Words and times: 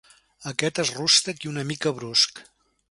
Aquest 0.51 0.81
és 0.83 0.93
rústec 0.95 1.47
i 1.47 1.53
una 1.53 1.67
mica 1.73 1.97
brusc. 2.01 2.45